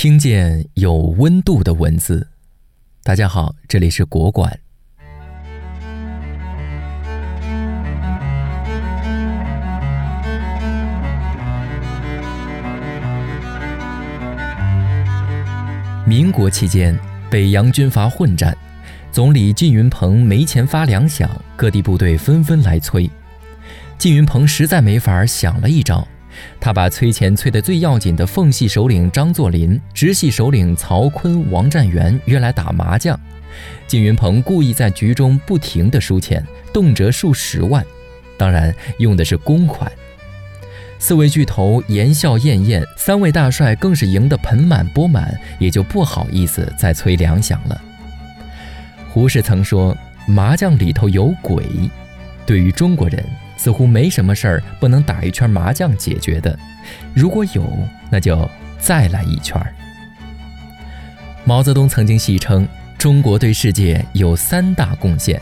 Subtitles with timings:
[0.00, 2.28] 听见有温度的文字。
[3.02, 4.60] 大家好，这里是国馆。
[16.06, 16.96] 民国期间，
[17.28, 18.56] 北洋军阀混战，
[19.10, 23.10] 总理靳云鹏没钱发粮饷，各地部队纷纷来催。
[23.98, 26.06] 靳云鹏实在没法，想了一招，
[26.60, 33.18] 他把催钱催得最要紧的奉系首领张作霖、直系首领曹锟、王占元约来打麻将。
[33.86, 37.84] 靳云鹏故意在局中不停地输钱，动辄数十万，
[38.36, 39.90] 当然用的是公款。
[41.00, 47.80] 四位巨头言笑晏晏，三位大帅更是赢得盆满钵满，也就不好意思再催粮饷了。
[49.08, 51.64] 胡适曾说：“麻将里头有鬼。”
[52.44, 53.24] 对于中国人，
[53.58, 56.58] 似乎没什么事儿不能打一圈麻将解决的。
[57.12, 57.62] 如果有，
[58.10, 58.48] 那就
[58.78, 59.60] 再来一圈。
[61.44, 65.38] 毛泽东曾经戏称，中国对世界有三大贡献：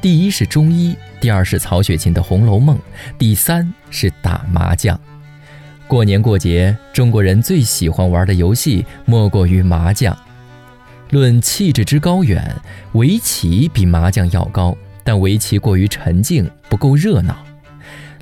[0.00, 0.96] 第一是中医。
[1.20, 2.76] 第二是曹雪芹的《红楼梦》，
[3.16, 5.00] 第三是打麻将。
[5.88, 10.14] 过年过节，中国人最喜欢玩的游戏莫过于麻将。
[11.10, 12.54] 论气质之高远，
[12.92, 17.38] 围棋比麻将要高，但围棋过于沉静，不够热闹。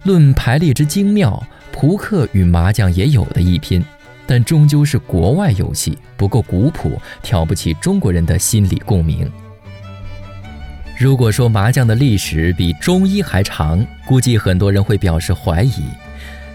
[0.05, 3.85] 论排列之精妙，扑克与麻将也有的一拼，
[4.27, 9.31] 但终究是国外游戏，不够古朴，挑不起中国人的心理共鸣。
[10.99, 15.83] 如果说麻将的历史比中医还长，估计很多人会表示怀疑；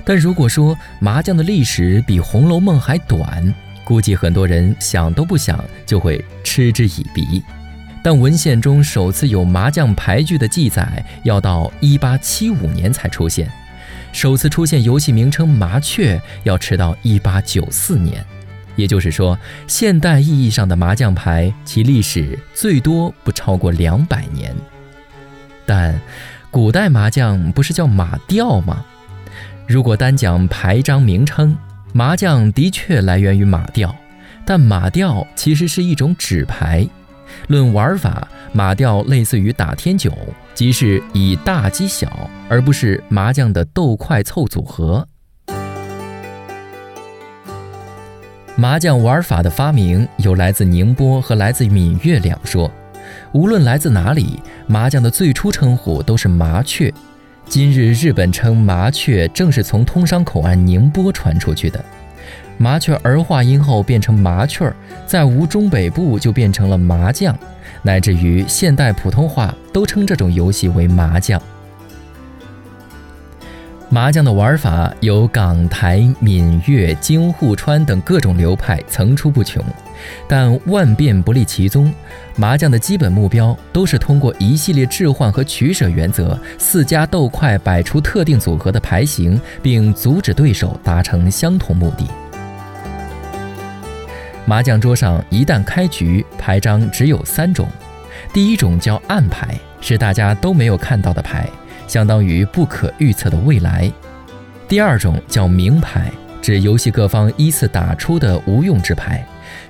[0.05, 7.41] 但如果说麻将的历史比《红楼梦》还短，估计很多人想都不想就会嗤之以鼻。
[8.09, 13.45] 但文献中首次有麻将牌具的记载，要到1875年才出现；
[14.13, 18.25] 首次出现游戏名称“麻雀”，要迟到1894年。
[18.77, 24.55] 也就是说，现代意义上的麻将牌，其历史最多不超过两百年。
[25.65, 25.99] 但
[26.49, 28.85] 古代麻将不是叫马吊吗？
[29.67, 31.57] 如果单讲牌张名称，
[31.91, 33.93] 麻将的确来源于马吊，
[34.45, 36.87] 但马吊其实是一种纸牌。
[37.47, 40.11] 论玩法，马吊类似于打天九，
[40.53, 45.07] 即是以大击小，而不是麻将的斗快凑组合。
[48.57, 52.69] 麻将玩法的发明有来自宁波和来自闽粤两说，
[53.31, 56.93] 无论来自哪里，麻将的最初称呼都是麻雀。
[57.45, 61.83] 今日日本称麻雀，正是从通商口岸宁波传出去的。
[62.57, 64.75] 麻雀儿化音后变成麻雀儿，
[65.05, 67.37] 在吴中北部就变成了麻将，
[67.83, 71.41] 乃至于现代普通话都称这种游戏为麻将。
[73.89, 79.63] 麻将的玩法有港台、闽粤、京沪川等各种流派，层出不穷，
[80.27, 81.93] 但万变不离其宗。
[82.35, 92.05] 麻将的基本目标都是通过一系列置换和取舍原则，四家斗快摆出特定组合的牌型，并阻止对手达成相同目的。
[94.47, 97.67] 麻将桌上一旦开局，牌张只有三种，
[98.31, 101.49] 第一种叫暗牌，是大家都没有看到的牌。
[101.85, 103.91] 相当于不可预测的未来。
[104.67, 106.09] 第二种叫明牌，
[106.41, 109.25] 指游戏各方依次打出的无用之牌。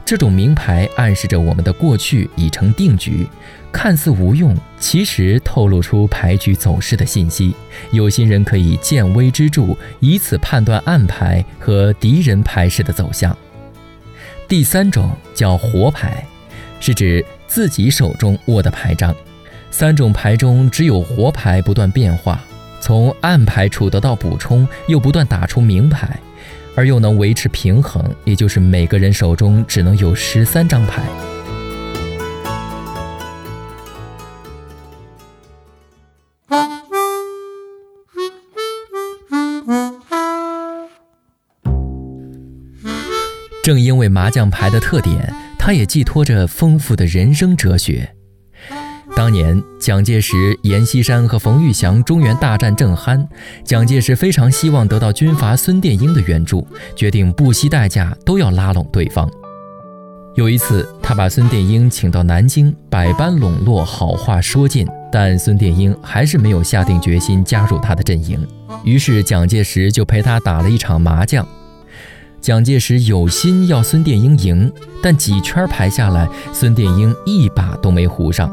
[0.05, 3.27] 这种明牌暗示着我们的过去已成定局，
[3.71, 7.55] 看似无用，其实透露出牌局走势的信息。
[7.91, 13.35] 有心人可以见微知著，以此判断暗牌和敌人牌势的走向。
[14.47, 16.25] 第三种叫活牌，
[16.79, 19.13] 是指自己手中握的牌张。
[19.69, 22.41] 三种牌中只有活牌不断变化，
[22.79, 26.17] 从暗牌处得到补充，又不断打出明牌，
[26.75, 31.03] 而又能维持平衡，也就是每个人手中只能有十三张牌。
[43.67, 45.29] 正因为麻将牌的特点，
[45.59, 48.09] 它也寄托着丰富的人生哲学。
[49.13, 53.27] 当年蒋介石、阎锡山和冯玉祥中原大战正酣，
[53.65, 56.65] 蒋介石非常希望得到军阀孙殿英的援助，
[56.95, 59.29] 决定不惜代价都要拉拢对方。
[60.35, 68.47] 有一次，他把孙殿英请到南京，百般笼络，好话说尽，但孙殿英还是没有下定决心加入他的阵营。
[68.85, 71.45] 于是蒋介石就陪他打了一场麻将。
[72.39, 78.49] 蒋介石有心要孙殿英赢，但几圈牌下来，孙殿英一把都没胡上。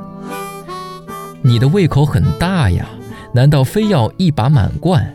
[1.42, 2.86] 你的胃口很大呀，
[3.32, 5.14] 难道非要一把满贯？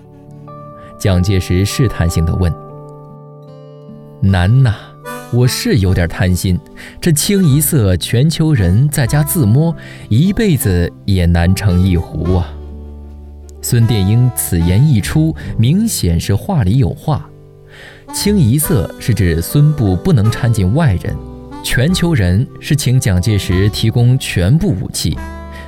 [0.98, 2.54] 蒋介石试探性地问。
[4.22, 4.74] 难呐，
[5.32, 6.60] 我是有点贪心，
[7.02, 9.76] 这清一色全球人在家自摸，
[10.08, 12.50] 一辈子也难成一壶啊！
[13.62, 17.29] 孙殿英此言一出，明显是话里有话。
[18.14, 21.16] 清一色是指孙部不能掺进外人，
[21.64, 25.18] 全球人是请蒋介石提供全部武器，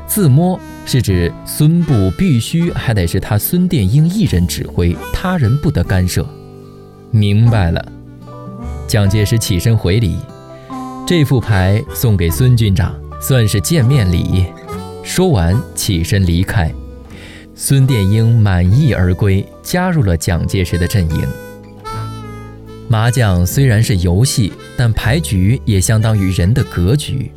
[0.08, 6.28] 自摸是指孙部必须还得是他孙殿英一人指挥，他人不得干涉。
[7.12, 7.86] 明白了，
[8.88, 10.18] 蒋介石起身回礼，
[11.06, 14.46] 这副牌送给孙军长，算是见面礼。
[15.04, 16.74] 说完起身离开，
[17.56, 21.28] 孙殿英满意而归，加入了蒋介石的阵营。
[22.92, 27.32] 麻将虽然是游戏，但牌局也相当于人的格局。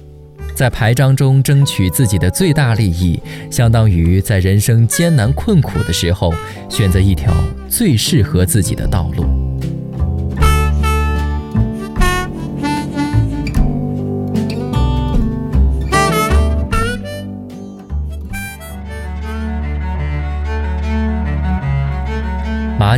[0.53, 3.23] 在牌张中争取自己的最大利益，
[3.53, 6.35] 相当于在人生艰难困苦的时候
[6.69, 7.33] 选择一条
[7.69, 9.25] 最适合自己的道路。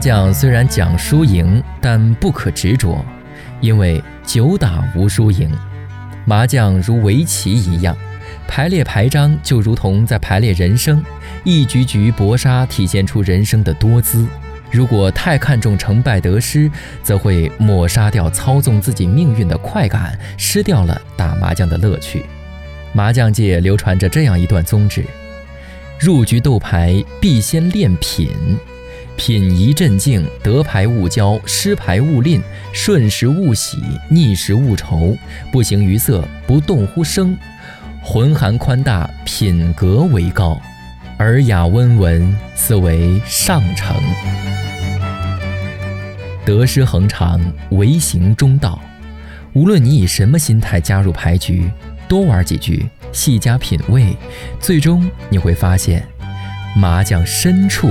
[0.07, 3.05] 将虽然讲输赢，但不可执着，
[3.61, 5.51] 因为久打无输赢。
[6.25, 7.97] 麻将如围棋一样，
[8.47, 11.05] 排列牌张就如同在排列人生，
[11.43, 14.25] 一局局搏杀体现出人生的多姿。
[14.71, 16.71] 如果太看重成败得失，
[17.03, 22.25] 则会抹杀掉操纵自己命运的快感，失掉了打麻将的乐趣。
[22.93, 25.05] 麻将界流传着这样一段宗旨：
[25.99, 28.31] 入局斗牌必先练品。
[29.17, 32.43] 品宜镇静，得牌勿骄，失牌勿吝，
[32.73, 33.79] 顺时勿喜，
[34.11, 35.17] 逆时勿愁，
[35.51, 37.37] 不形于色，不动乎声，
[38.03, 40.61] 浑含宽大，品格为高，
[41.19, 43.97] 尔雅温文，斯为上乘。
[46.45, 47.41] 得失恒常，
[47.71, 48.79] 唯行中道。
[49.55, 51.71] 无论你以什么心态加入牌局，
[52.07, 54.15] 多玩几局，细加品味，
[54.61, 56.07] 最终你会发现，
[56.77, 57.91] 麻将深处。